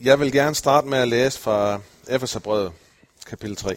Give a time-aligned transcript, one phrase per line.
[0.00, 2.72] Jeg vil gerne starte med at læse fra Efeserbrevet,
[3.26, 3.76] kapitel 3.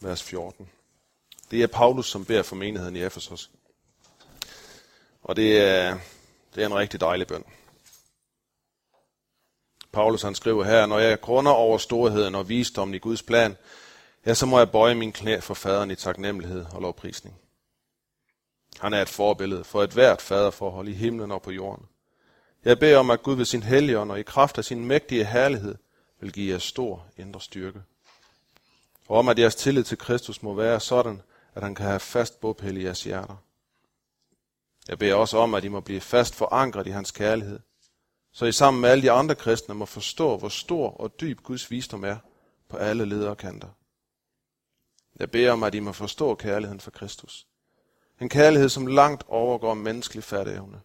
[0.00, 0.70] Vers 14.
[1.50, 3.50] Det er Paulus, som beder for menigheden i Efesos.
[5.22, 5.98] Og det er,
[6.54, 7.44] det er en rigtig dejlig bøn.
[9.92, 13.56] Paulus han skriver her, når jeg grunder over storheden og visdommen i Guds plan,
[14.26, 17.36] ja, så må jeg bøje min knæ for faderen i taknemmelighed og lovprisning.
[18.78, 21.86] Han er et forbillede for et hvert faderforhold i himlen og på jorden.
[22.64, 25.74] Jeg beder om, at Gud ved sin helligånd og i kraft af sin mægtige herlighed
[26.20, 27.82] vil give jer stor indre styrke.
[29.08, 31.22] Og om, at jeres tillid til Kristus må være sådan,
[31.54, 33.36] at han kan have fast bopæl i jeres hjerter.
[34.88, 37.60] Jeg beder også om, at I må blive fast forankret i hans kærlighed,
[38.32, 41.70] så I sammen med alle de andre kristne må forstå, hvor stor og dyb Guds
[41.70, 42.16] visdom er
[42.68, 43.68] på alle ledere kanter.
[45.20, 47.46] Jeg beder om, at I må forstå kærligheden for Kristus.
[48.20, 50.82] En kærlighed, som langt overgår menneskelig færdigevne,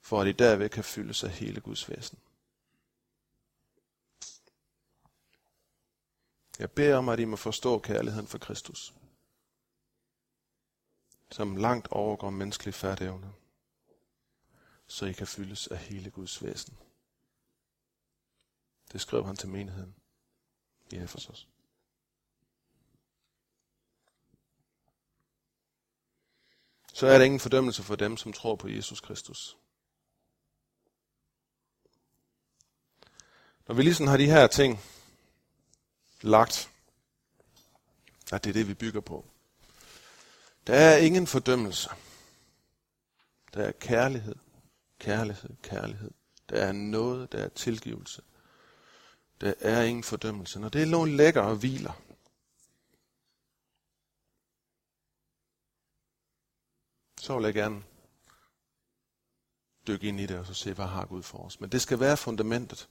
[0.00, 2.18] for at I derved kan fylde sig hele Guds væsen.
[6.58, 8.94] Jeg beder om, at I må forstå kærligheden for Kristus,
[11.30, 13.32] som langt overgår menneskelig færdigevne,
[14.86, 16.78] så I kan fyldes af hele Guds væsen.
[18.92, 19.94] Det skrev han til menigheden
[20.92, 21.48] i Efesos.
[26.98, 29.56] Så er der ingen fordømmelse for dem, som tror på Jesus Kristus.
[33.68, 34.80] Når vi ligesom har de her ting
[36.20, 36.70] lagt,
[38.32, 39.24] at det er det, vi bygger på.
[40.66, 41.90] Der er ingen fordømmelse.
[43.54, 44.36] Der er kærlighed,
[44.98, 46.10] kærlighed, kærlighed.
[46.48, 48.22] Der er noget, der er tilgivelse.
[49.40, 50.60] Der er ingen fordømmelse.
[50.60, 51.92] Når det er nogen lækker og hviler,
[57.20, 57.82] så vil jeg gerne
[59.86, 61.60] dykke ind i det og så se, hvad har Gud for os.
[61.60, 62.88] Men det skal være fundamentet.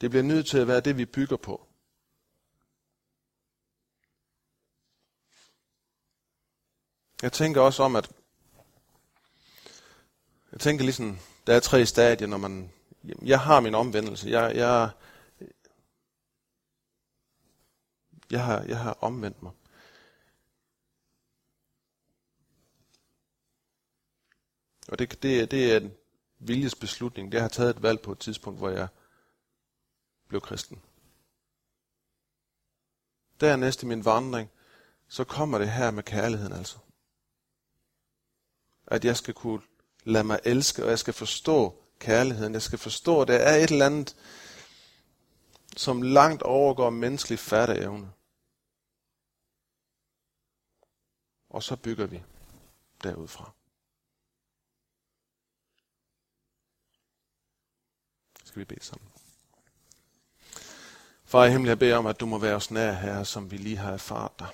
[0.00, 1.66] Det bliver nødt til at være det, vi bygger på.
[7.22, 8.10] Jeg tænker også om, at
[10.52, 12.72] jeg tænker ligesom, der er tre stadier, når man,
[13.22, 14.28] jeg har min omvendelse.
[14.28, 14.90] Jeg, jeg,
[18.30, 19.52] jeg, har, jeg har omvendt mig.
[24.88, 25.92] Og det, det, det er en
[26.38, 27.32] viljesbeslutning.
[27.32, 28.88] Det har taget et valg på et tidspunkt, hvor jeg
[30.28, 30.82] blev kristen.
[33.40, 34.50] Dernæst i min vandring,
[35.08, 36.78] så kommer det her med kærligheden altså.
[38.86, 39.62] At jeg skal kunne
[40.04, 42.52] lade mig elske, og jeg skal forstå kærligheden.
[42.52, 44.16] Jeg skal forstå, at der er et eller andet,
[45.76, 48.12] som langt overgår menneskelig fatteevne.
[51.50, 52.22] Og så bygger vi
[53.02, 53.52] derudfra.
[58.54, 59.08] Skal vi bede sammen.
[61.24, 63.56] Far i himlen, jeg beder om, at du må være os nær, her, som vi
[63.56, 64.48] lige har erfaret dig.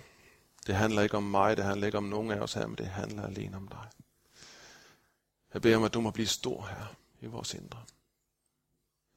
[0.67, 2.87] Det handler ikke om mig, det handler ikke om nogen af os her, men det
[2.87, 3.89] handler alene om dig.
[5.55, 7.79] Jeg beder om, at du må blive stor her i vores indre.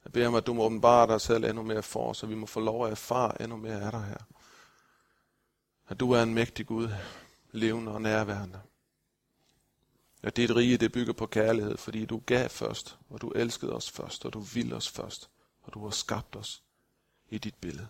[0.04, 2.34] Jeg beder om, at du må åbenbare dig selv endnu mere for os, så vi
[2.34, 4.24] må få lov at erfare endnu mere af dig her.
[5.88, 6.88] At du er en mægtig Gud,
[7.52, 8.60] levende og nærværende.
[10.24, 13.90] At dit rige, det bygger på kærlighed, fordi du gav først, og du elskede os
[13.90, 15.30] først, og du ville os først,
[15.62, 16.62] og du har skabt os
[17.28, 17.88] i dit billede.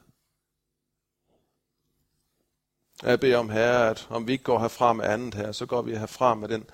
[3.02, 5.82] Jeg beder om, Herre, at om vi ikke går herfra med andet her, så går
[5.82, 6.64] vi herfra med den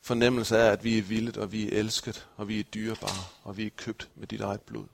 [0.00, 3.56] fornemmelse af, at vi er vildt, og vi er elsket, og vi er dyrebare, og
[3.56, 4.86] vi er købt med dit eget blod.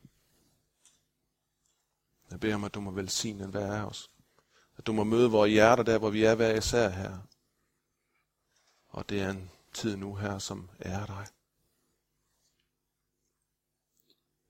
[2.30, 4.10] Jeg beder om, at du må velsigne hver af os.
[4.76, 7.19] At du må møde vores hjerter der, hvor vi er hver især her.
[8.88, 11.26] Og det er en tid nu her, som er dig.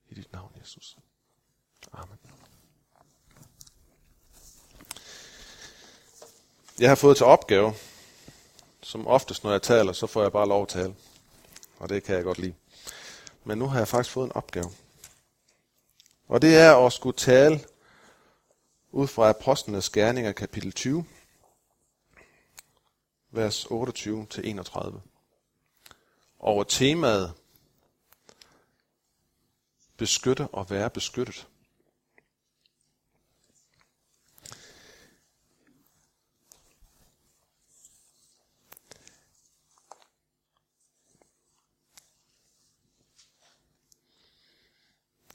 [0.09, 0.99] I dit navn, Jesus.
[1.93, 2.19] Amen.
[6.79, 7.75] Jeg har fået til opgave,
[8.83, 10.95] som oftest når jeg taler, så får jeg bare lov at tale.
[11.79, 12.55] Og det kan jeg godt lide.
[13.45, 14.71] Men nu har jeg faktisk fået en opgave.
[16.29, 17.61] Og det er at skulle tale
[18.91, 21.05] ud fra Apostlenes Gerninger kapitel 20,
[23.31, 25.03] vers 28 til 31.
[26.41, 27.35] Over temaet
[29.97, 31.47] beskytte og være beskyttet.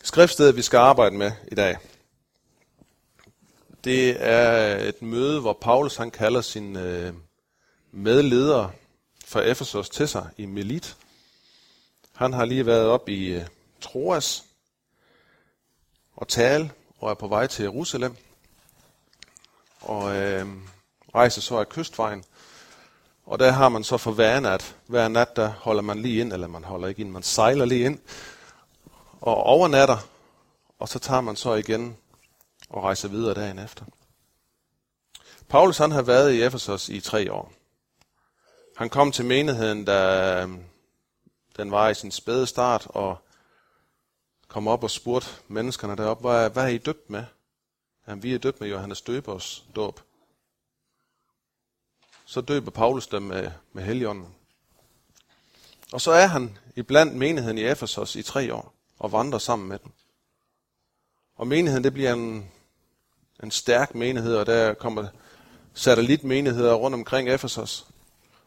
[0.03, 1.77] Skriftstedet, vi skal arbejde med i dag,
[3.83, 7.13] Det er et møde, hvor Paulus han kalder sin øh,
[7.91, 8.71] medledere
[9.35, 10.97] fra Efesos til sig i Melit.
[12.13, 13.45] Han har lige været op i øh,
[13.81, 14.43] Troas
[16.15, 18.15] og tale og er på vej til Jerusalem.
[19.81, 20.47] Og øh,
[21.15, 22.23] rejser så af kystvejen.
[23.25, 26.33] Og der har man så for vane, at hver nat, der holder man lige ind,
[26.33, 27.99] eller man holder ikke ind, man sejler lige ind
[29.21, 29.97] og overnatter,
[30.79, 31.97] og så tager man så igen
[32.69, 33.85] og rejser videre dagen efter.
[35.49, 37.51] Paulus han har været i Efesos i tre år.
[38.75, 40.63] Han kom til menigheden, da øhm,
[41.57, 43.17] den var i sin spæde start, og
[44.47, 47.23] kom op og spurgte menneskerne deroppe, hvad, hvad er I døbt med?
[48.07, 49.99] Jamen, vi er døbt med Johannes Døbers dåb.
[52.25, 54.35] Så døber Paulus dem med, med heligånden.
[55.91, 59.69] Og så er han i blandt menigheden i Efesos i tre år, og vandrer sammen
[59.69, 59.91] med dem.
[61.35, 62.51] Og menigheden, det bliver en,
[63.43, 65.07] en stærk menighed, og der kommer
[65.73, 67.87] satellitmenigheder rundt omkring Efesos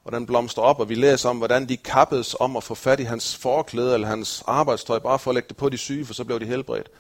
[0.08, 3.00] hvordan blomstrer blomster op, og vi læser om, hvordan de kappedes om at få fat
[3.00, 6.14] i hans forklæde eller hans arbejdstøj, bare for at lægge det på de syge, for
[6.14, 6.90] så blev de helbredt.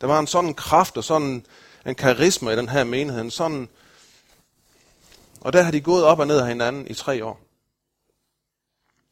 [0.00, 1.46] Der var en sådan kraft og sådan
[1.86, 3.22] en karisma i den her menighed.
[3.22, 3.68] En sådan
[5.40, 7.40] og der har de gået op og ned af hinanden i tre år.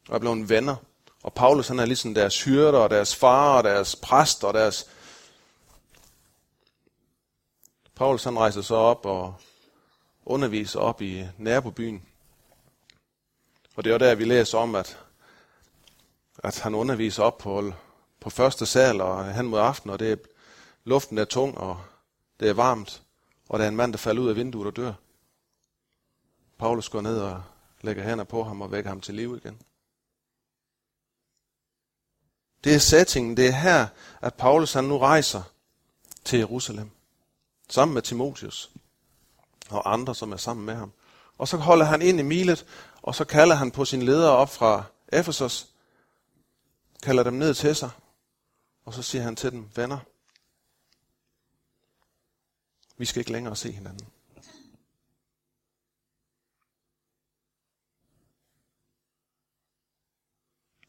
[0.09, 0.75] Og er blevet venner.
[1.23, 4.87] Og Paulus han er ligesom deres hyrder, og deres far, og deres præst, og deres...
[7.95, 9.35] Paulus han rejser så op og
[10.25, 12.01] underviser op i nabobyen.
[13.75, 14.99] Og det er der, vi læser om, at,
[16.43, 17.73] at han underviser op på,
[18.19, 20.15] på første sal og hen mod aften, og det er,
[20.83, 21.81] luften er tung, og
[22.39, 23.03] det er varmt,
[23.49, 24.93] og der er en mand, der falder ud af vinduet og dør.
[26.57, 27.43] Paulus går ned og
[27.81, 29.61] lægger hænder på ham og vækker ham til liv igen.
[32.63, 33.87] Det er settingen, det er her,
[34.21, 35.43] at Paulus han nu rejser
[36.25, 36.89] til Jerusalem,
[37.69, 38.71] sammen med Timotius
[39.69, 40.91] og andre, som er sammen med ham.
[41.37, 42.65] Og så holder han ind i Milet,
[43.03, 45.73] og så kalder han på sin ledere op fra Efesos,
[47.03, 47.89] kalder dem ned til sig,
[48.85, 49.99] og så siger han til dem, venner,
[52.97, 54.07] vi skal ikke længere se hinanden.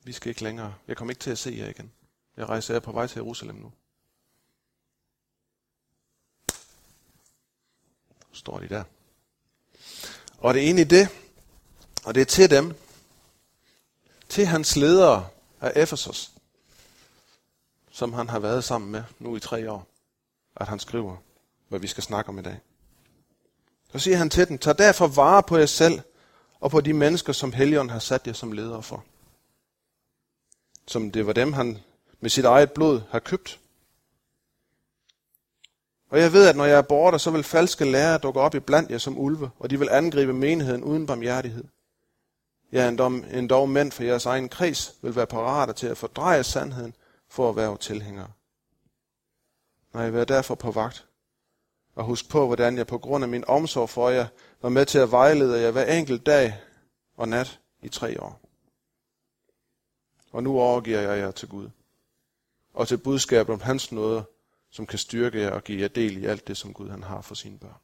[0.05, 0.75] Vi skal ikke længere.
[0.89, 1.93] Jeg kommer ikke til at se jer igen.
[2.37, 3.73] Jeg rejser på vej til Jerusalem nu.
[8.33, 8.85] Står de der.
[10.39, 11.24] Og det er egentlig det,
[12.05, 12.75] og det er til dem,
[14.29, 15.29] til hans ledere
[15.61, 16.31] af Efesos,
[17.91, 19.87] som han har været sammen med nu i tre år,
[20.57, 21.17] at han skriver,
[21.69, 22.61] hvad vi skal snakke om i dag.
[23.93, 26.01] Så siger han til dem, tag derfor vare på jer selv
[26.61, 29.05] og på de mennesker, som Helligånden har sat jer som ledere for
[30.87, 31.79] som det var dem, han
[32.21, 33.61] med sit eget blod har købt.
[36.11, 38.61] Og jeg ved, at når jeg er borte, så vil falske lærere dukke op i
[38.61, 41.65] blandt jer som ulve, og de vil angribe menigheden uden barmhjertighed.
[42.73, 46.95] Ja, endda, endda mænd for jeres egen kreds vil være parate til at fordreje sandheden
[47.29, 48.31] for at være tilhængere.
[49.95, 51.07] Nej, jeg derfor på vagt,
[51.95, 54.27] og husk på, hvordan jeg på grund af min omsorg for jer
[54.63, 56.61] var med til at vejlede jer hver enkelt dag
[57.17, 58.45] og nat i tre år
[60.35, 61.71] og nu overgiver jeg jer til Gud.
[62.73, 64.25] Og til budskabet om hans nåde,
[64.71, 67.21] som kan styrke jer og give jer del i alt det, som Gud han har
[67.21, 67.81] for sine børn.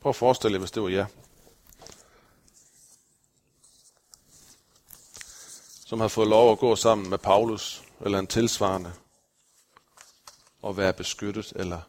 [0.00, 1.06] Prøv at forestille jer, hvis det var jer.
[5.86, 8.92] Som har fået lov at gå sammen med Paulus, eller en tilsvarende,
[10.62, 11.80] og være beskyttet, eller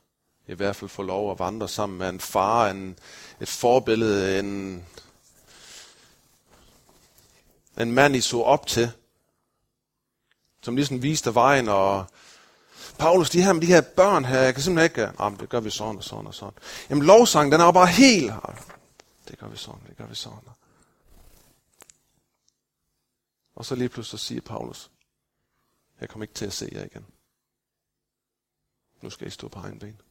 [0.48, 3.00] i hvert fald få lov at vandre sammen med en far, en,
[3.42, 4.86] et forbillede, en,
[7.80, 8.92] en mand, I så op til,
[10.62, 12.06] som ligesom viste vejen, og
[13.00, 15.70] Paulus, de her, de her børn her, jeg kan simpelthen ikke, ah, det gør vi
[15.70, 16.60] sådan og sådan og sådan.
[16.90, 18.34] Jamen lovsang, den er jo bare helt,
[19.28, 20.50] det gør vi sådan, det gør vi sådan.
[23.56, 24.92] Og så lige pludselig siger Paulus,
[26.02, 27.06] jeg kommer ikke til at se jer igen.
[29.02, 30.02] Nu skal I stå på egen ben.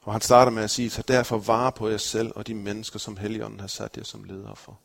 [0.00, 2.98] Og han starter med at sige, tag derfor vare på jer selv og de mennesker,
[2.98, 4.80] som Helligånden har sat jer som ledere for.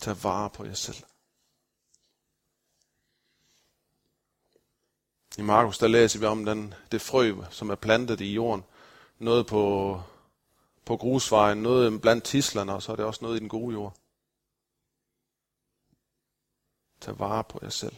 [0.00, 1.04] Tag vare på jer selv.
[5.38, 8.64] I Markus, der læser vi om den, det frø, som er plantet i jorden.
[9.18, 10.02] Noget på,
[10.84, 13.96] på grusvejen, noget blandt tislerne, og så er det også noget i den gode jord.
[17.00, 17.96] Tag vare på jer selv.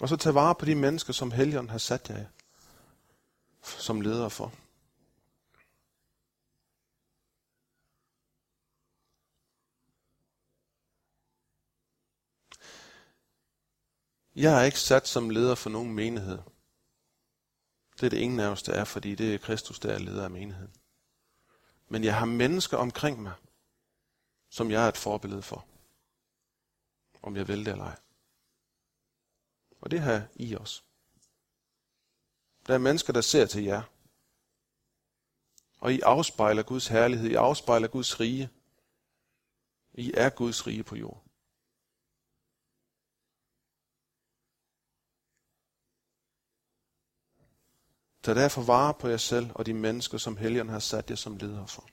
[0.00, 2.26] Og så tag vare på de mennesker, som helgen har sat jer
[3.62, 4.52] som leder for.
[14.34, 16.38] Jeg er ikke sat som leder for nogen menighed.
[18.00, 20.24] Det er det ingen af os, der er, fordi det er Kristus, der er leder
[20.24, 20.74] af menigheden.
[21.88, 23.32] Men jeg har mennesker omkring mig,
[24.48, 25.66] som jeg er et forbillede for.
[27.22, 27.98] Om jeg vil det eller ej.
[29.80, 30.82] Og det har I også.
[32.66, 33.82] Der er mennesker, der ser til jer.
[35.78, 37.30] Og I afspejler Guds herlighed.
[37.30, 38.50] I afspejler Guds rige.
[39.94, 41.29] I er Guds rige på jord.
[48.22, 51.36] Tag derfor vare på jer selv og de mennesker, som helgen har sat jer som
[51.36, 51.88] ledere for.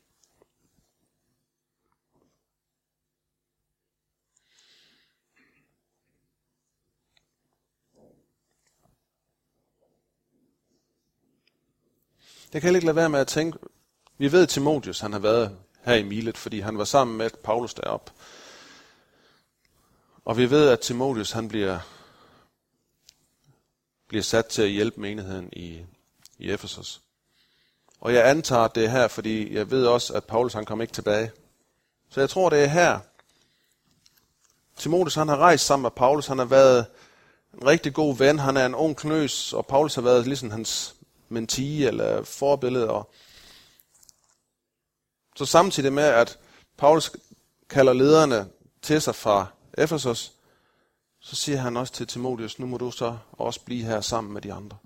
[12.54, 13.58] Jeg kan ikke lade være med at tænke,
[14.18, 17.30] vi ved, at Timotheus han har været her i Milet, fordi han var sammen med
[17.44, 18.14] Paulus derop.
[20.26, 21.80] Og vi ved, at Timotheus han bliver,
[24.08, 25.86] bliver sat til at hjælpe menigheden i,
[26.38, 27.02] i Efesos.
[28.02, 30.82] Og jeg antager, at det er her, fordi jeg ved også, at Paulus han kom
[30.82, 31.32] ikke tilbage.
[32.10, 33.00] Så jeg tror, det er her.
[34.78, 36.28] Timotheus han har rejst sammen med Paulus.
[36.28, 36.86] Han har været
[37.54, 38.40] en rigtig god ven.
[38.40, 40.96] Han er en ung knøs, og Paulus har været ligesom hans
[41.30, 42.90] mentee eller forbillede.
[42.90, 43.12] Og
[45.36, 46.40] så samtidig med, at
[46.78, 47.12] Paulus
[47.70, 48.50] kalder lederne
[48.82, 50.32] til sig fra Efesos,
[51.20, 54.42] så siger han også til Timotheus, nu må du så også blive her sammen med
[54.42, 54.78] de andre.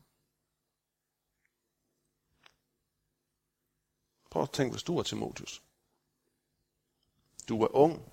[4.31, 5.61] Prøv at tænke, hvis du er Timotheus.
[7.50, 8.11] Du er ung.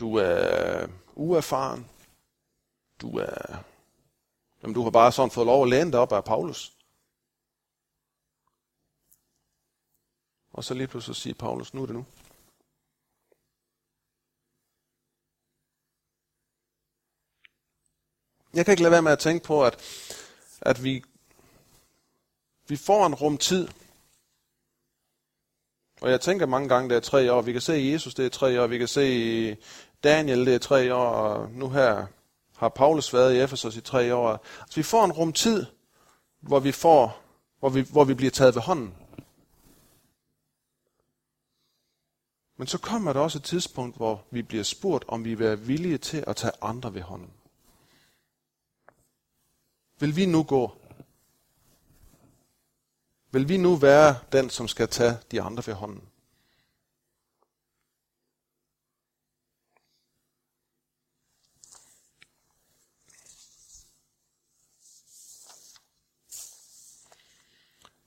[0.00, 1.90] Du er uerfaren.
[3.00, 3.64] Du er...
[4.62, 6.76] Jamen, du har bare sådan fået lov at læne dig op af Paulus.
[10.52, 12.06] Og så lige pludselig siger Paulus, nu er det nu.
[18.54, 19.82] Jeg kan ikke lade være med at tænke på, at,
[20.60, 21.04] at vi,
[22.68, 23.68] vi får en rum tid.
[26.00, 27.42] Og jeg tænker mange gange, det er tre år.
[27.42, 28.66] Vi kan se Jesus, det er tre år.
[28.66, 29.56] Vi kan se
[30.04, 31.06] Daniel, det er tre år.
[31.06, 32.06] Og nu her
[32.56, 34.28] har Paulus været i Efesos i tre år.
[34.60, 35.66] Altså, vi får en rum tid,
[36.40, 37.22] hvor vi, får,
[37.58, 38.94] hvor vi, hvor vi bliver taget ved hånden.
[42.56, 45.58] Men så kommer der også et tidspunkt, hvor vi bliver spurgt, om vi vil være
[45.58, 47.30] villige til at tage andre ved hånden.
[50.00, 50.79] Vil vi nu gå?
[53.32, 56.08] Vil vi nu være den, som skal tage de andre ved hånden?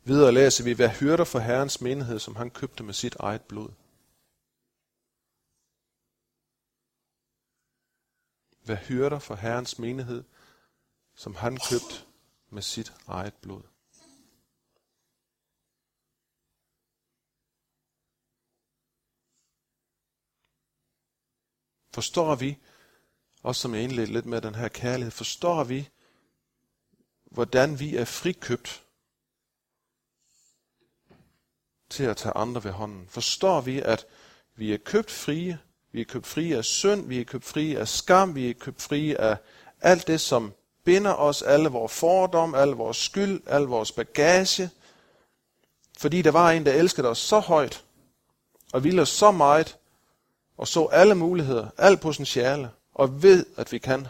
[0.05, 3.69] Videre læser vi, hvad hyrder for Herrens menighed, som han købte med sit eget blod.
[8.65, 10.23] Hvad hyrder for Herrens menighed,
[11.15, 12.05] som han købte
[12.49, 13.72] med sit eget blod.
[21.93, 22.57] Forstår vi,
[23.43, 25.89] også som jeg indledte lidt med den her kærlighed, forstår vi,
[27.25, 28.83] hvordan vi er frikøbt
[31.89, 33.07] til at tage andre ved hånden?
[33.09, 34.05] Forstår vi, at
[34.55, 35.59] vi er købt frie
[35.93, 38.81] vi er købt frie af synd, vi er købt frie af skam, vi er købt
[38.81, 39.37] frie af
[39.81, 44.69] alt det, som binder os, alle vores fordom, alle vores skyld, al vores bagage.
[45.97, 47.83] Fordi der var en, der elskede os så højt,
[48.73, 49.77] og ville os så meget,
[50.57, 54.07] og så alle muligheder, alt potentiale, og ved, at vi kan.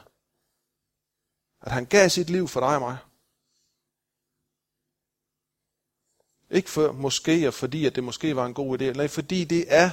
[1.62, 2.98] At han gav sit liv for dig og mig.
[6.50, 8.84] Ikke for måske, og fordi at det måske var en god idé.
[8.84, 9.90] Nej, fordi det er,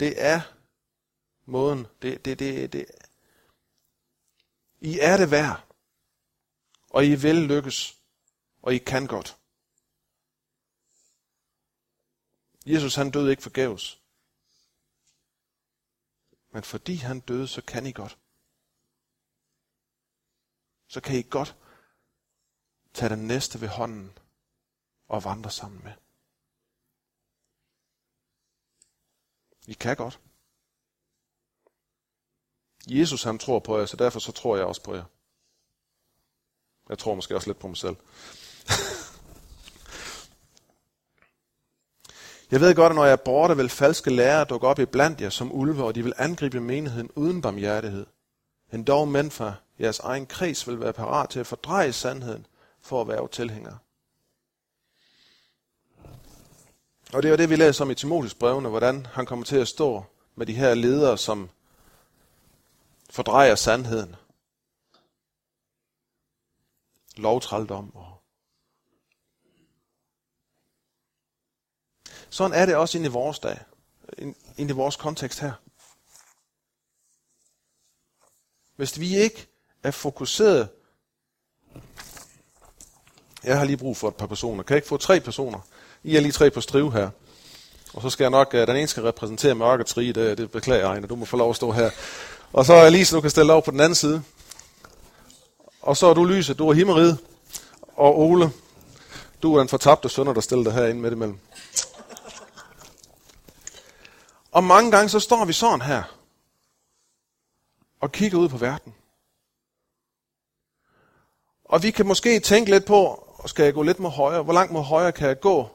[0.00, 0.40] det er
[1.44, 1.86] måden.
[2.02, 2.86] Det, det, det, det.
[4.80, 5.64] I er det værd.
[6.90, 7.96] Og I vil lykkes.
[8.62, 9.36] Og I kan godt.
[12.66, 14.00] Jesus han døde ikke forgæves.
[16.50, 18.18] Men fordi han døde, så kan I godt.
[20.86, 21.56] Så kan I godt
[22.94, 24.18] tage den næste ved hånden
[25.08, 25.92] og vandre sammen med.
[29.66, 30.20] I kan godt.
[32.86, 35.04] Jesus han tror på jer, så derfor så tror jeg også på jer.
[36.88, 37.96] Jeg tror måske også lidt på mig selv.
[42.50, 45.20] jeg ved godt, at når jeg er borte, vil falske lærere dukke op i blandt
[45.20, 48.06] jer som ulve, og de vil angribe menigheden uden barmhjertighed.
[48.72, 52.46] En dog mænd fra jeres egen kreds vil være parat til at fordreje sandheden
[52.80, 53.78] for at være tilhængere.
[57.12, 59.56] Og det er jo det, vi læser om i Timotheus brevene, hvordan han kommer til
[59.56, 61.50] at stå med de her ledere, som
[63.10, 64.16] fordrejer sandheden.
[67.16, 67.96] Lovtrældom.
[67.96, 68.17] Og
[72.30, 73.58] Sådan er det også inde i vores dag.
[74.56, 75.52] Inde i vores kontekst her.
[78.76, 79.46] Hvis vi ikke
[79.82, 80.68] er fokuseret
[83.44, 84.62] jeg har lige brug for et par personer.
[84.62, 85.58] Kan jeg ikke få tre personer?
[86.04, 87.10] I er lige tre på strive her.
[87.94, 90.94] Og så skal jeg nok, øh, den ene skal repræsentere mørkets rige, det, det beklager
[90.94, 91.90] jeg, du må få lov at stå her.
[92.52, 94.22] Og så er Lise, du kan stille over på den anden side.
[95.82, 97.18] Og så er du Lyse, du er himmeriget.
[97.96, 98.50] Og Ole,
[99.42, 101.38] du er den fortabte sønder, der stiller dig herinde midt imellem.
[104.50, 106.18] Og mange gange så står vi sådan her.
[108.00, 108.94] Og kigger ud på verden.
[111.64, 113.04] Og vi kan måske tænke lidt på,
[113.38, 114.42] og skal jeg gå lidt mod højre?
[114.42, 115.68] Hvor langt mod højre kan jeg gå?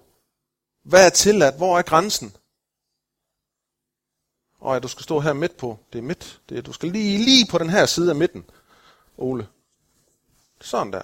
[0.84, 1.58] Hvad er tilladt?
[1.58, 2.36] Hvor er grænsen?
[4.60, 5.80] Og at du skal stå her midt på.
[5.94, 6.42] Det er midt.
[6.50, 8.50] Det er, du skal lige, lige på den her side af midten,
[9.18, 9.48] Ole.
[10.62, 11.04] Sådan der.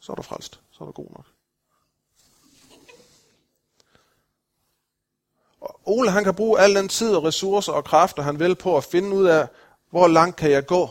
[0.00, 0.60] Så er du frelst.
[0.70, 1.26] Så er du god nok.
[5.86, 8.84] Ole han kan bruge al den tid og ressourcer og kræfter, han vil på at
[8.84, 9.48] finde ud af,
[9.90, 10.88] hvor langt kan jeg gå.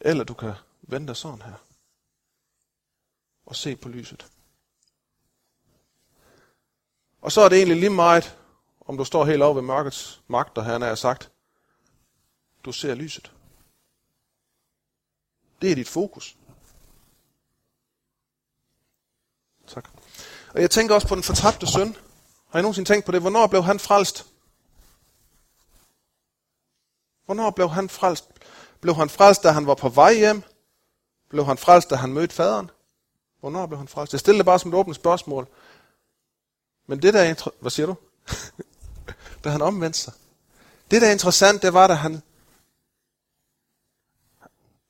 [0.00, 1.54] Eller du kan vente sådan her.
[3.46, 4.26] Og se på lyset.
[7.20, 8.38] Og så er det egentlig lige meget,
[8.80, 11.32] om du står helt over ved mørkets magter, han er sagt.
[12.64, 13.32] Du ser lyset.
[15.62, 16.36] Det er dit fokus.
[19.66, 19.97] Tak.
[20.58, 21.96] Og jeg tænker også på den fortabte søn.
[22.48, 23.20] Har I nogensinde tænkt på det?
[23.20, 24.26] Hvornår blev han frelst?
[27.24, 28.24] Hvornår blev han frelst?
[28.80, 30.42] Blev han frelst, da han var på vej hjem?
[31.28, 32.70] Blev han frelst, da han mødte faderen?
[33.40, 34.12] Hvornår blev han frelst?
[34.12, 35.48] Jeg stiller det bare som et åbent spørgsmål.
[36.86, 37.94] Men det der er Hvad siger du?
[39.44, 40.12] da han omvendte sig.
[40.90, 42.22] Det der er interessant, det var, da han...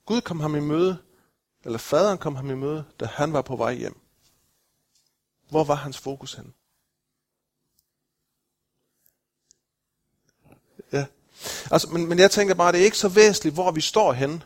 [0.07, 0.99] Gud kom ham i møde,
[1.65, 4.01] eller faderen kom ham i møde, da han var på vej hjem.
[5.49, 6.55] Hvor var hans fokus hen?
[10.93, 11.07] Ja,
[11.71, 14.43] Altså, men, men jeg tænker bare, det er ikke så væsentligt, hvor vi står henne.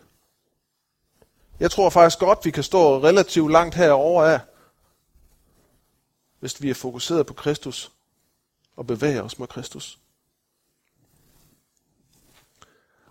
[1.60, 4.40] Jeg tror faktisk godt, vi kan stå relativt langt herover af,
[6.40, 7.92] hvis vi er fokuseret på Kristus
[8.76, 9.98] og bevæger os mod Kristus.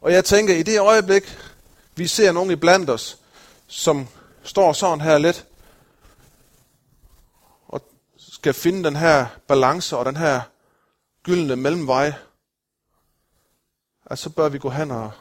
[0.01, 1.37] Og jeg tænker, i det øjeblik,
[1.95, 3.17] vi ser nogen i blandt os,
[3.67, 4.07] som
[4.43, 5.47] står sådan her lidt,
[8.41, 10.41] skal finde den her balance og den her
[11.23, 12.13] gyldne mellemvej,
[14.05, 15.11] at så bør vi gå hen og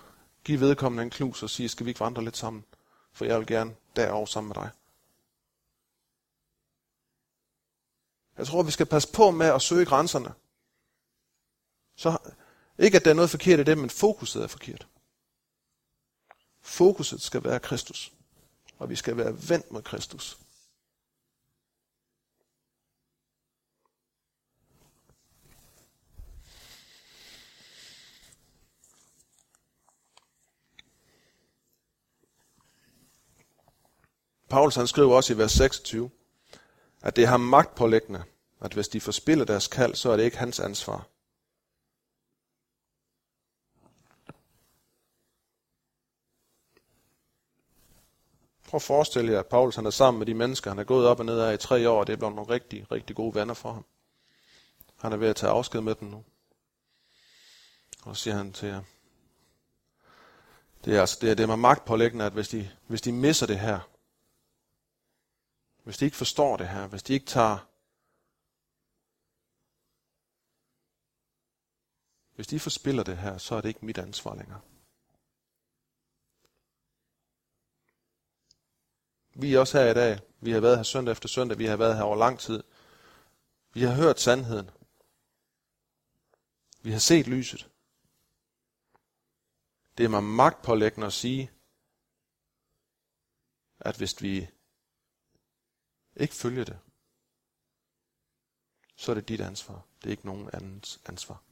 [0.44, 2.64] give vedkommende en klus og sige, skal vi ikke vandre lidt sammen?
[3.12, 4.70] For jeg vil gerne derover sammen med dig.
[8.38, 10.34] Jeg tror, vi skal passe på med at søge grænserne.
[11.96, 12.18] Så
[12.78, 14.86] ikke, at der er noget forkert i det, men fokuset er forkert.
[16.60, 18.12] Fokuset skal være Kristus.
[18.78, 20.38] Og vi skal være vendt mod Kristus.
[34.50, 36.10] Paulus han skriver også i vers 26,
[37.02, 38.24] at det er ham magtpålæggende,
[38.60, 41.06] at hvis de forspiller deres kald, så er det ikke hans ansvar.
[48.68, 51.06] Prøv at forestille jer, at Paulus han er sammen med de mennesker, han er gået
[51.06, 53.34] op og ned af i tre år, og det er blevet nogle rigtig, rigtig gode
[53.34, 53.84] venner for ham.
[54.96, 56.24] Han er ved at tage afsked med dem nu.
[58.02, 58.82] Og så siger han til jer,
[60.84, 63.46] det er, altså, det er, det er mig magtpålæggende, at hvis de, hvis de misser
[63.46, 63.80] det her,
[65.90, 67.66] hvis de ikke forstår det her, hvis de ikke tager
[72.34, 74.60] Hvis de forspiller det her, så er det ikke mit ansvar længere.
[79.34, 80.20] Vi er også her i dag.
[80.40, 81.58] Vi har været her søndag efter søndag.
[81.58, 82.62] Vi har været her over lang tid.
[83.72, 84.70] Vi har hørt sandheden.
[86.82, 87.70] Vi har set lyset.
[89.98, 91.50] Det er mig magtpålæggende at sige,
[93.80, 94.48] at hvis vi
[96.20, 96.78] ikke følger det,
[98.96, 99.82] så er det dit ansvar.
[100.02, 101.42] Det er ikke nogen andens ansvar.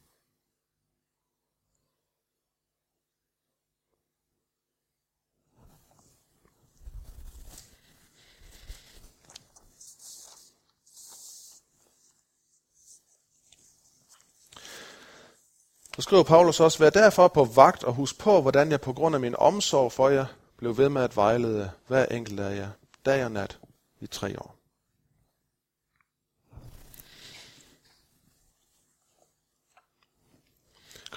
[15.99, 19.15] Så skriver Paulus også, vær derfor på vagt og husk på, hvordan jeg på grund
[19.15, 20.27] af min omsorg for jer
[20.57, 22.71] blev ved med at vejlede hver enkelt af jer,
[23.05, 23.59] dag og nat,
[24.01, 24.58] i tre år.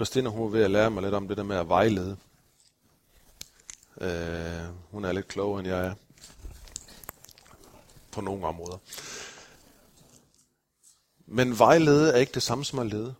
[0.01, 2.17] Christina, hun er ved at lære mig lidt om det der med at vejlede.
[4.01, 5.93] Øh, hun er lidt klogere, end jeg er.
[8.11, 8.77] På nogle områder.
[11.25, 13.15] Men vejlede er ikke det samme som at lede.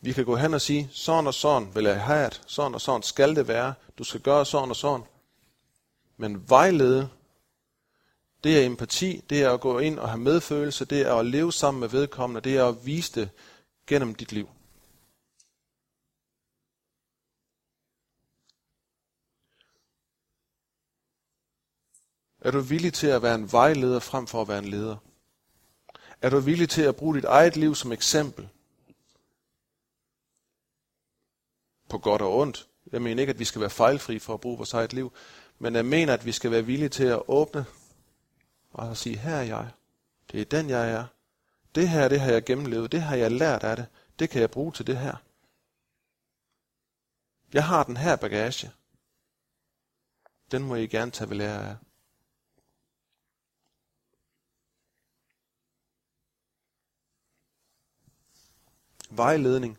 [0.00, 2.80] Vi kan gå hen og sige, sådan og sådan vil jeg have det, sådan og
[2.80, 5.06] sådan skal det være, du skal gøre sådan og sådan.
[6.16, 7.08] Men vejlede,
[8.44, 11.52] det er empati, det er at gå ind og have medfølelse, det er at leve
[11.52, 13.30] sammen med vedkommende, det er at vise det
[13.86, 14.48] gennem dit liv.
[22.44, 24.96] Er du villig til at være en vejleder frem for at være en leder?
[26.22, 28.48] Er du villig til at bruge dit eget liv som eksempel?
[31.88, 32.68] På godt og ondt.
[32.92, 35.12] Jeg mener ikke, at vi skal være fejlfri for at bruge vores eget liv,
[35.58, 37.64] men jeg mener, at vi skal være villige til at åbne
[38.72, 39.70] og sige, her er jeg.
[40.32, 41.04] Det er den, jeg er.
[41.74, 42.92] Det her, det har jeg gennemlevet.
[42.92, 43.86] Det har jeg lært af det.
[44.18, 45.16] Det kan jeg bruge til det her.
[47.52, 48.72] Jeg har den her bagage.
[50.50, 51.76] Den må I gerne tage ved lære af.
[59.16, 59.78] Vejledning,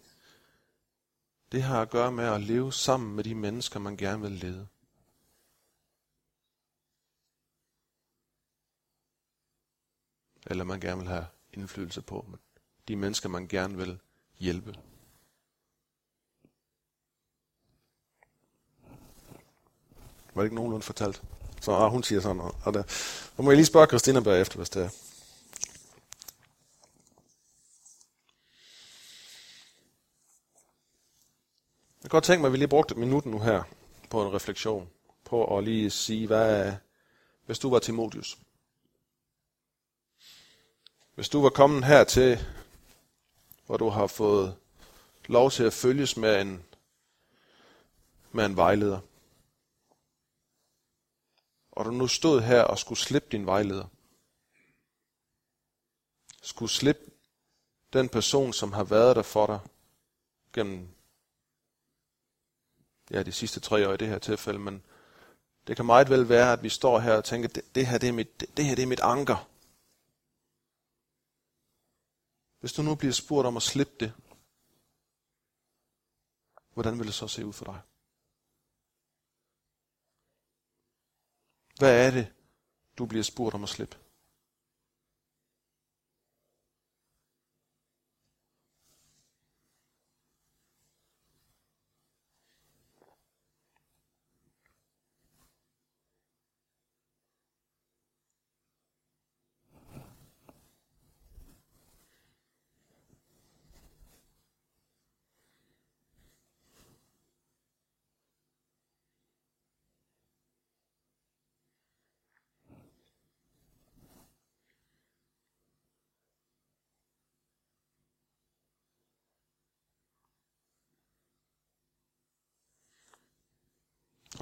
[1.52, 4.68] det har at gøre med at leve sammen med de mennesker, man gerne vil lede.
[10.46, 12.26] Eller man gerne vil have indflydelse på.
[12.88, 14.00] De mennesker, man gerne vil
[14.40, 14.76] hjælpe.
[20.34, 21.24] Var det ikke nogenlunde fortalt?
[21.62, 22.56] Så ah, hun siger sådan noget.
[22.64, 22.84] Og der,
[23.36, 24.90] så må jeg lige spørge Christina bagefter, hvis det er.
[32.10, 33.64] Kan godt tænke mig, at vi lige brugte et minut nu her
[34.10, 34.90] på en refleksion.
[35.24, 36.74] På at lige sige, hvad
[37.46, 38.38] hvis du var Timotius.
[41.16, 42.40] Hvis du var kommet hertil,
[43.66, 44.58] hvor du har fået
[45.26, 46.66] lov til at følges med en,
[48.32, 49.00] med en vejleder,
[51.72, 53.86] og du nu stod her og skulle slippe din vejleder,
[56.42, 57.12] skulle slippe
[57.94, 59.60] den person, som har været der for dig
[60.54, 60.88] gennem
[63.12, 64.84] ja, de sidste tre år i det her tilfælde, men
[65.68, 68.10] det kan meget vel være, at vi står her og tænker, det, det her, det
[68.10, 69.50] er mit, det, det her det er mit anker.
[72.60, 74.14] Hvis du nu bliver spurgt om at slippe det,
[76.74, 77.80] hvordan vil det så se ud for dig?
[81.80, 82.34] Hvad er det,
[82.98, 84.03] du bliver spurgt om at slippe?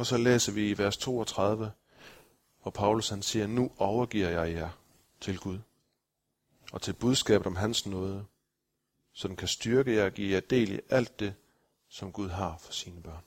[0.01, 1.71] Og så læser vi i vers 32,
[2.61, 4.69] hvor Paulus han siger, nu overgiver jeg jer
[5.19, 5.59] til Gud
[6.71, 8.25] og til budskabet om hans nåde,
[9.13, 11.35] så den kan styrke jer og give jer del i alt det,
[11.89, 13.23] som Gud har for sine børn.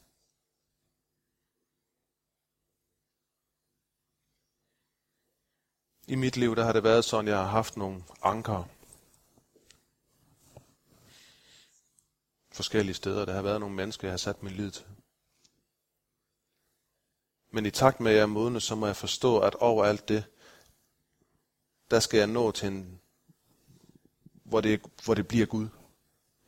[6.09, 8.65] I mit liv, der har det været sådan, jeg har haft nogle anker.
[12.53, 13.25] Forskellige steder.
[13.25, 14.87] Der har været nogle mennesker, jeg har sat min lid til.
[17.55, 20.09] Men i takt med, at jeg er modne, så må jeg forstå, at over alt
[20.09, 20.25] det,
[21.91, 23.01] der skal jeg nå til en,
[24.45, 25.69] hvor det, hvor det bliver Gud.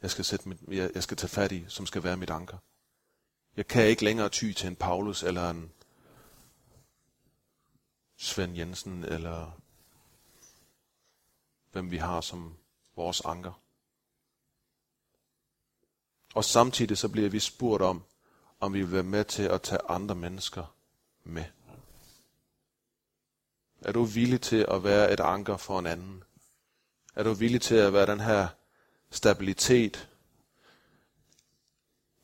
[0.02, 2.58] Jeg skal, sætte mit, jeg, jeg skal tage fat i, som skal være mit anker.
[3.56, 5.72] Jeg kan ikke længere ty til en Paulus eller en
[8.16, 9.60] Svend Jensen eller
[11.72, 12.56] hvem vi har som
[12.96, 13.60] vores anker.
[16.34, 18.04] Og samtidig så bliver vi spurgt om,
[18.60, 20.75] om vi vil være med til at tage andre mennesker
[21.26, 21.44] med?
[23.80, 26.24] Er du villig til at være et anker for en anden?
[27.14, 28.48] Er du villig til at være den her
[29.10, 30.10] stabilitet,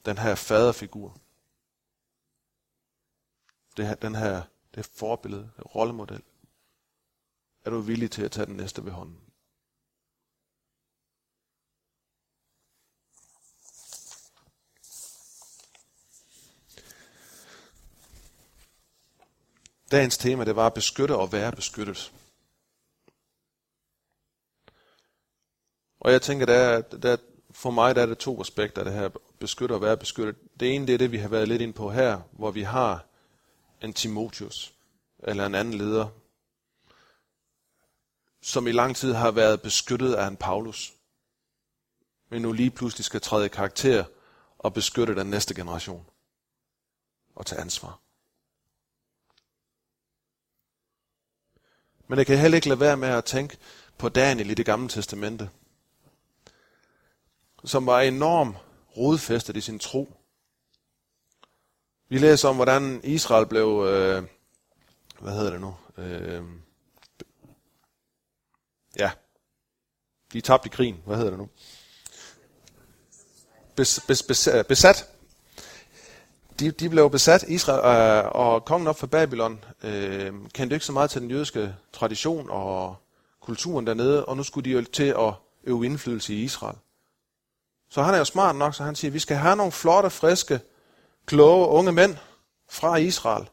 [0.05, 1.17] den her faderfigur?
[3.77, 4.43] Det her, den her,
[4.75, 6.23] det forbillede, rollemodel.
[7.65, 9.32] Er du villig til at tage den næste ved hånden?
[19.93, 22.13] Dagens tema, det var at beskytte og være beskyttet.
[26.01, 27.17] Og jeg tænker, der er, der
[27.51, 30.37] for mig der er det to aspekter af det her beskytte og være beskyttet.
[30.61, 33.07] Det ene det er det, vi har været lidt ind på her, hvor vi har
[33.83, 34.75] en Timotius,
[35.19, 36.09] eller en anden leder,
[38.43, 40.95] som i lang tid har været beskyttet af en Paulus,
[42.29, 44.05] men nu lige pludselig skal træde i karakter
[44.59, 46.07] og beskytte den næste generation
[47.35, 48.02] og tage ansvar.
[52.13, 53.57] Men jeg kan heller ikke lade være med at tænke
[53.99, 55.51] på Daniel i det gamle testamente,
[57.65, 58.57] som var enorm
[58.97, 60.13] rodfæstet i sin tro.
[62.09, 64.25] Vi læser om, hvordan Israel blev, øh,
[65.21, 66.43] hvad hedder det nu, øh,
[68.99, 69.11] ja,
[70.33, 71.49] de tabte krigen, hvad hedder det nu?
[73.77, 75.12] Bes, bes, bes, besat.
[76.63, 80.93] De, de blev besat, Israel øh, og kongen op for Babylon øh, kendte ikke så
[80.93, 82.97] meget til den jødiske tradition og
[83.41, 86.77] kulturen dernede, og nu skulle de jo til at øve indflydelse i Israel.
[87.91, 90.11] Så han er jo smart nok, så han siger, at vi skal have nogle flotte,
[90.11, 90.61] friske,
[91.27, 92.17] kloge unge mænd
[92.71, 93.49] fra Israel,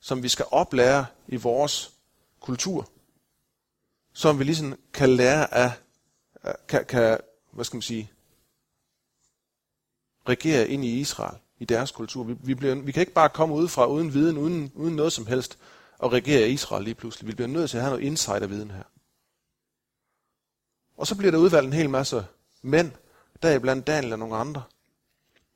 [0.00, 1.92] som vi skal oplære i vores
[2.40, 2.88] kultur.
[4.12, 5.72] Som vi ligesom kan lære af,
[6.68, 7.18] kan, kan
[7.52, 8.10] hvad skal man sige,
[10.28, 12.24] regere ind i Israel, i deres kultur.
[12.24, 15.26] Vi, vi, bliver, vi kan ikke bare komme udefra uden viden, uden, uden noget som
[15.26, 15.58] helst,
[15.98, 17.28] og regere Israel lige pludselig.
[17.28, 18.82] Vi bliver nødt til at have noget insiderviden her.
[20.96, 22.26] Og så bliver der udvalgt en hel masse
[22.62, 22.92] mænd,
[23.40, 24.62] blandt Daniel og nogle andre.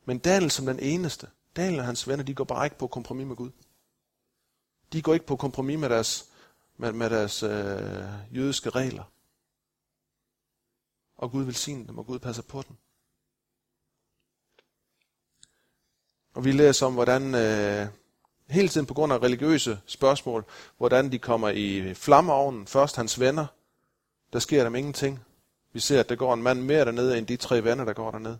[0.05, 3.27] Men Daniel som den eneste, Daniel og hans venner, de går bare ikke på kompromis
[3.27, 3.51] med Gud.
[4.93, 6.31] De går ikke på kompromis med deres,
[6.77, 9.05] med, med deres øh, jødiske regler.
[11.17, 12.77] Og Gud velsigner dem, og Gud passer på dem.
[16.39, 17.87] Og vi læser om, hvordan øh,
[18.49, 20.45] hele tiden på grund af religiøse spørgsmål,
[20.77, 22.67] hvordan de kommer i flammeovnen.
[22.67, 23.47] Først hans venner,
[24.33, 25.25] der sker dem ingenting.
[25.73, 28.11] Vi ser, at der går en mand mere dernede, end de tre venner, der går
[28.11, 28.39] dernede.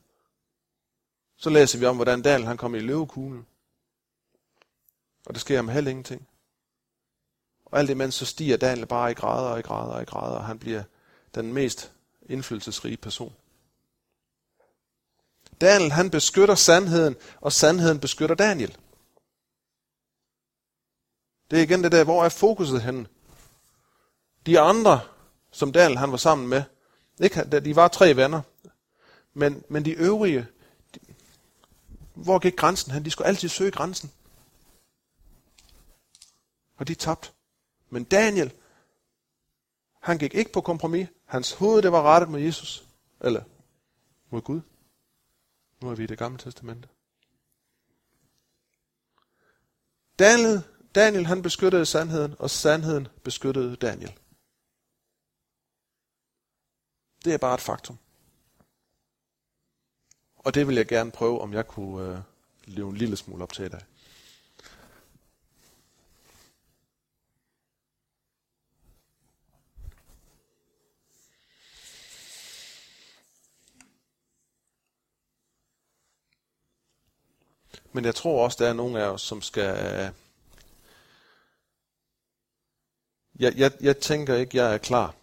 [1.37, 3.47] Så læser vi om, hvordan Daniel han kommer i løvekuglen.
[5.27, 6.29] Og der sker ham heller ingenting.
[7.65, 10.37] Og alt imens så stiger Daniel bare i grader og i grader og i grader,
[10.37, 10.83] og han bliver
[11.35, 11.93] den mest
[12.29, 13.35] indflydelsesrige person.
[15.61, 18.77] Daniel han beskytter sandheden, og sandheden beskytter Daniel.
[21.51, 23.07] Det er igen det der, hvor er fokuset henne?
[24.47, 25.01] De andre,
[25.51, 26.63] som Daniel han var sammen med,
[27.21, 27.61] ikke?
[27.61, 28.41] De var tre venner.
[29.35, 30.47] Men, men de øvrige,
[30.95, 31.01] de,
[32.15, 33.05] hvor gik grænsen hen?
[33.05, 34.13] De skulle altid søge grænsen.
[36.77, 37.31] Og de tabte.
[37.91, 38.53] Men Daniel,
[40.03, 41.09] han gik ikke på kompromis.
[41.25, 42.85] Hans hoved, det var rettet mod Jesus.
[43.21, 43.43] Eller
[44.31, 44.61] mod Gud.
[45.81, 46.89] Nu er vi i det gamle testamente.
[50.19, 50.63] Daniel,
[50.95, 54.19] Daniel han beskyttede sandheden, og sandheden beskyttede Daniel.
[57.25, 57.99] Det er bare et faktum.
[60.37, 62.19] Og det vil jeg gerne prøve, om jeg kunne øh,
[62.65, 63.81] leve en lille smule op til i dag.
[77.93, 79.95] Men jeg tror også, der er nogle af os, som skal...
[79.95, 80.11] Øh,
[83.39, 85.15] jeg, jeg, jeg tænker ikke, jeg er klar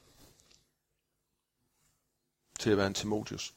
[2.59, 3.53] til at være en Timotius.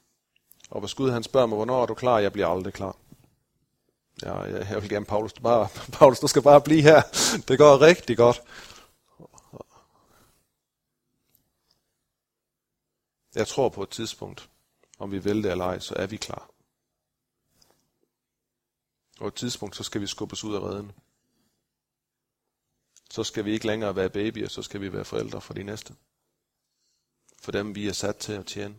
[0.70, 2.18] Og hvis Gud han spørger mig, hvornår er du klar?
[2.18, 2.96] Jeg bliver aldrig klar.
[4.22, 5.68] Ja, jeg, jeg vil gerne, Paulus, du, bare,
[5.98, 7.02] Paulus, du skal bare blive her.
[7.48, 8.42] Det går rigtig godt.
[13.34, 14.48] Jeg tror på et tidspunkt,
[14.98, 16.50] om vi vil det eller ej, så er vi klar.
[19.18, 20.92] Og et tidspunkt, så skal vi skubbes ud af redden.
[23.10, 25.94] Så skal vi ikke længere være babyer, så skal vi være forældre for de næste.
[27.38, 28.76] For dem, vi er sat til at tjene.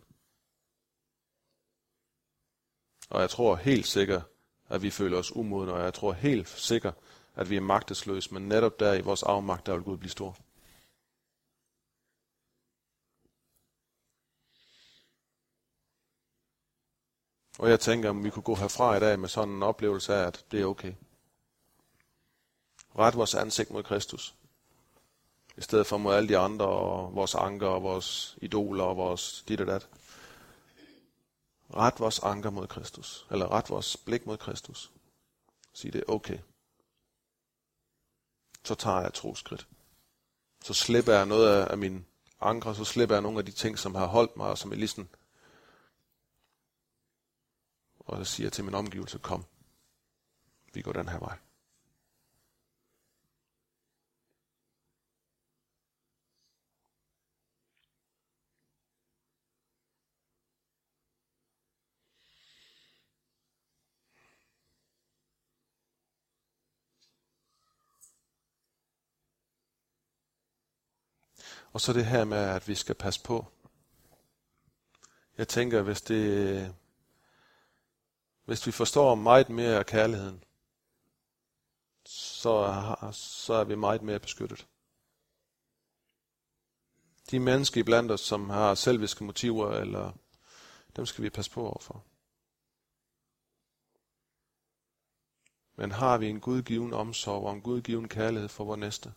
[3.10, 4.23] Og jeg tror helt sikkert,
[4.67, 6.95] at vi føler os umodne, og jeg tror helt sikkert,
[7.36, 10.38] at vi er magtesløse, men netop der i vores afmagt, der vil Gud blive stor.
[17.60, 20.28] Og jeg tænker, om vi kunne gå herfra i dag med sådan en oplevelse af,
[20.28, 20.93] at det er okay.
[22.98, 24.36] Ret vores ansigt mod Kristus.
[25.58, 29.43] I stedet for mod alle de andre, og vores anker, og vores idoler, og vores
[29.48, 29.88] dit og dat.
[31.74, 33.28] Ret vores anker mod Kristus.
[33.32, 34.91] Eller ret vores blik mod Kristus.
[35.74, 36.39] Sig det, okay.
[38.63, 39.67] Så tager jeg troskridt.
[40.63, 42.06] Så slipper jeg noget af, af min
[42.41, 44.80] anker, så slipper jeg nogle af de ting, som har holdt mig, og som jeg
[44.80, 45.08] ligesom
[48.10, 49.45] og så siger til min omgivelse, kom,
[50.74, 51.38] vi går den her vej.
[71.74, 73.45] Og så det her med, at vi skal passe på.
[75.38, 76.76] Jeg tænker, hvis det
[78.49, 80.43] hvis vi forstår meget mere af kærligheden,
[82.05, 82.53] så,
[83.13, 84.67] så er vi meget mere beskyttet.
[87.31, 90.13] De mennesker blandt os, som har selviske motiver, eller
[90.95, 92.05] dem skal vi passe på overfor.
[95.75, 99.13] Men har vi en gudgiven omsorg og en gudgiven kærlighed for vores næste?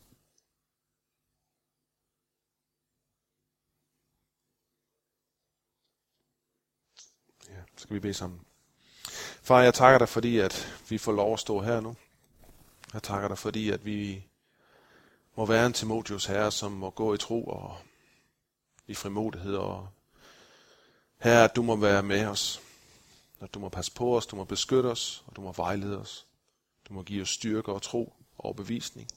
[7.48, 8.51] Ja, skal vi bede sammen.
[9.44, 11.96] Far, jeg takker dig, fordi at vi får lov at stå her nu.
[12.92, 14.24] Jeg takker dig, fordi at vi
[15.36, 17.76] må være en Timotius herre, som må gå i tro og
[18.86, 19.54] i frimodighed.
[19.54, 19.88] Og
[21.18, 22.60] herre, at du må være med os.
[23.40, 26.26] At du må passe på os, du må beskytte os, og du må vejlede os.
[26.88, 29.08] Du må give os styrke og tro og bevisning.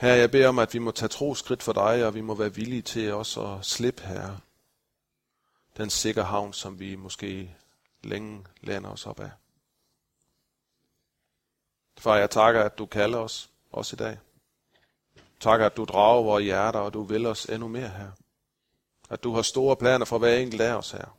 [0.00, 2.34] Herre, jeg beder om, at vi må tage tro skridt for dig, og vi må
[2.34, 4.38] være villige til også at slippe, Herre,
[5.76, 7.56] den sikre havn, som vi måske
[8.06, 9.30] længe læner os op af.
[11.98, 14.18] Far, jeg takker, at du kalder os, også i dag.
[15.40, 18.10] Takker, at du drager vores hjerter, og du vil os endnu mere her.
[19.10, 21.18] At du har store planer for hver enkelt af os her.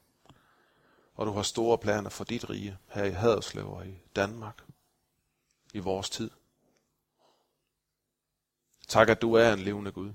[1.16, 4.64] Og du har store planer for dit rige her i Haderslev og i Danmark.
[5.74, 6.32] I vores tid.
[8.88, 10.14] Tak, at du er en levende Gud.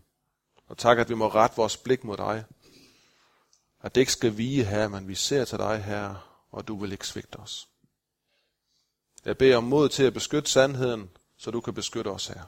[0.68, 2.44] Og tak, at vi må rette vores blik mod dig.
[3.80, 6.92] At det ikke skal vige her, men vi ser til dig her, og du vil
[6.92, 7.68] ikke svigte os.
[9.24, 12.46] Jeg beder om mod til at beskytte sandheden, så du kan beskytte os her.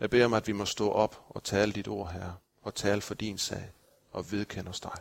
[0.00, 3.00] Jeg beder om, at vi må stå op og tale dit ord her, og tale
[3.00, 3.72] for din sag,
[4.10, 4.96] og vedkende os dig.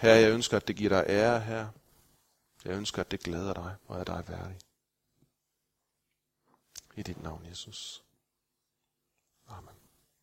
[0.00, 1.68] Herre, jeg ønsker, at det giver dig ære her.
[2.64, 4.58] Jeg ønsker, at det glæder dig og er dig værdig.
[6.96, 8.04] I dit navn, Jesus.
[9.48, 9.83] Amen.